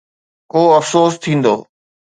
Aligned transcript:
ڪو 0.51 0.61
افسوس 0.79 1.13
ٿيندو؟ 1.23 1.55